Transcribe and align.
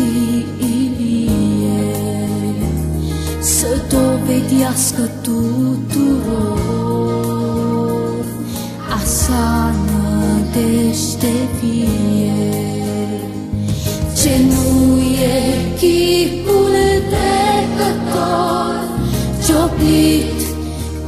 ție 0.00 1.82
Să 3.40 3.66
dovedească 3.88 5.10
tuturor 5.22 6.58
A 8.88 9.00
sa 9.04 9.74
nădejde 9.86 11.34
vie 11.60 12.48
Ce 14.22 14.40
nu 14.48 14.98
e 15.00 15.40
chipul 15.78 16.74
plecător 17.08 18.74
Cioplit 19.46 20.40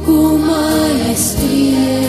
cu 0.05 0.17
măestrie 0.47 2.02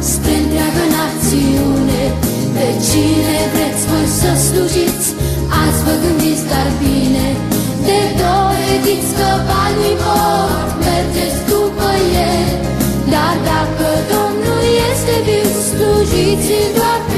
spre 0.00 0.34
întreagă 0.42 0.84
națiune 0.96 2.02
Pe 2.54 2.66
cine 2.86 3.36
vreți 3.52 3.84
voi 3.90 4.08
să 4.20 4.30
slujiți, 4.46 5.08
azi 5.60 5.80
vă 5.86 5.94
gândiți 6.02 6.44
dar 6.52 6.68
bine 6.82 7.26
De 7.86 8.00
dovediți 8.20 9.10
că 9.18 9.30
banii 9.50 9.96
mor, 10.04 10.58
mergeți 10.84 11.40
după 11.50 11.90
el 12.32 12.48
Dar 13.12 13.34
dacă 13.50 13.88
Domnul 14.12 14.62
este 14.88 15.14
viu, 15.26 15.48
slujiți-l 15.68 16.68
doar 16.76 17.00
pe 17.12 17.17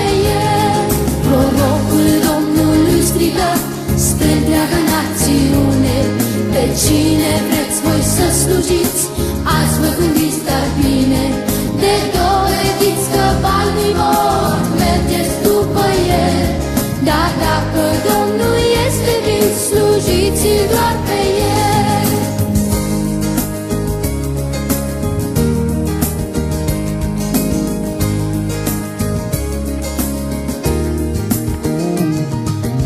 dacă 17.44 17.82
Domnul 18.08 18.56
este 18.86 19.12
viu, 19.24 19.48
slujiți-l 19.64 20.62
doar 20.70 20.96
pe 21.06 21.20
el. 21.38 22.08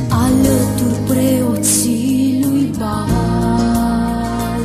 Alături 0.09 0.99
preoții 1.07 2.41
lui 2.43 2.71
Baal, 2.79 4.63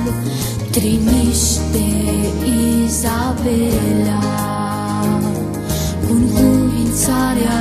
trimiși 0.72 1.58
de 1.72 1.90
Izabela, 2.86 4.24
cu 6.08 6.14
încuvințarea 6.14 7.59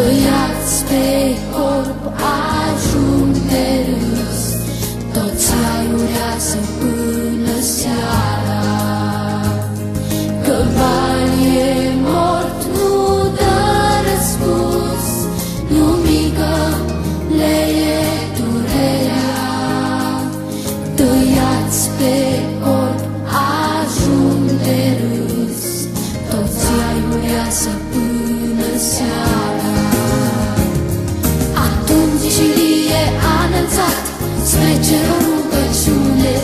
Tăiați 0.00 0.84
pe 0.88 1.36
corp 1.52 2.02
ajung 2.68 3.34
de 3.50 3.86
râs, 3.88 4.42
toți 5.12 5.48
aiurează 5.72 6.58
până 6.78 7.56
seara. 7.60 8.62
Că 10.44 10.56
Baal 10.76 11.30
e 11.56 11.74
mort, 12.04 12.60
nu 12.74 12.94
dă 13.38 13.60
răspuns, 14.08 15.06
nu 15.68 15.84
mică 15.84 16.54
le 17.36 17.58
e 17.96 18.02
durerea. 18.36 19.32
Tăiați 20.94 21.82
pe 21.98 22.16
corp 22.64 23.04
ajung 23.76 24.44
de 24.64 24.82
râs, 25.00 25.62
toți 26.30 26.66
aiurează 26.88 27.70
până 27.90 28.78
seara. 28.78 29.09
Spre 34.60 34.76
cer 34.88 35.06
o 35.16 35.18
rugăciune, 35.28 36.34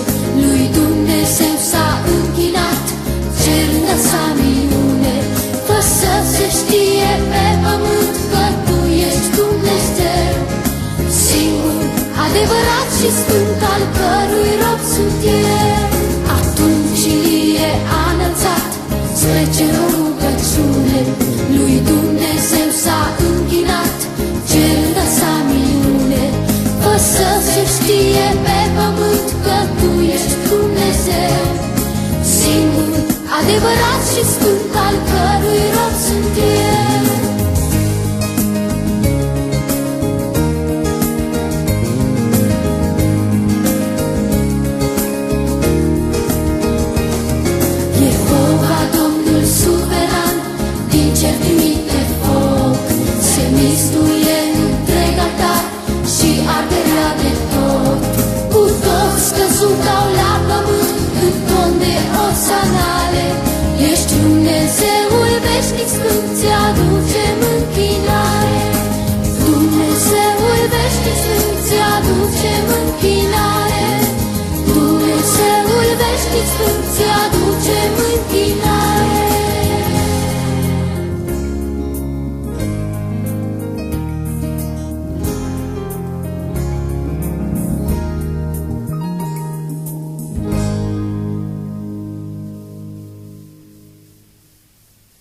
lui 0.42 0.64
Dumnezeu 0.78 1.54
s-a 1.70 1.88
închinat, 2.14 2.84
cerând 3.40 3.88
sa 4.08 4.24
minune. 4.40 5.16
Fă 5.66 5.78
să 5.98 6.12
se 6.32 6.46
știe 6.58 7.12
pe 7.30 7.44
pământ 7.64 8.14
că 8.30 8.44
Tu 8.66 8.78
ești 9.08 9.28
Dumnezeu, 9.40 10.34
singur, 11.26 11.82
adevărat 12.24 12.88
și 12.98 13.08
sfânt 13.18 13.60
al 13.72 13.82
cărui 13.96 14.52
rob 14.62 14.80
sunt 14.92 15.20
eu. 15.52 15.78
Atunci 16.38 17.04
Ilie 17.14 17.70
a 17.98 18.02
înălțat 18.12 18.70
spre 19.18 19.42
cer 19.56 19.74
o 19.84 19.86
rugăciune, 19.96 21.00
lui 21.56 21.74
Dumnezeu 21.90 22.68
s-a 22.82 23.00
închinat, 23.08 23.25
adevărat 33.56 34.02
și 34.12 34.22
sfânt 34.32 34.74
al 34.86 34.96
cărui 35.08 35.64
rob 35.74 35.94
sunt 36.06 36.34
eu. 36.36 37.04
Jehova, 47.98 48.78
Domnul 48.96 49.44
suveran, 49.60 50.36
din 50.90 51.08
cer 51.18 51.34
trimite 51.42 52.00
foc, 52.20 52.84
se 53.30 53.44
mistuie 53.58 54.38
întreg 54.64 55.16
altar 55.26 55.64
și 56.14 56.30
arderea 56.56 57.10
de 57.22 57.32
tot. 57.52 58.00
Cu 58.52 58.62
toți 58.84 59.26
căzut 59.36 59.82
au 59.96 60.06
la 60.20 60.32
pământ, 60.48 60.94
în 61.24 61.34
ton 61.48 61.70
de 61.82 61.94
osanale, 62.24 63.05
ești 64.26 64.32
Dumnezeu. 64.32 64.95